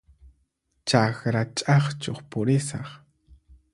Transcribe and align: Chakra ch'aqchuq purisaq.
Chakra 0.87 1.43
ch'aqchuq 1.57 2.19
purisaq. 2.29 2.87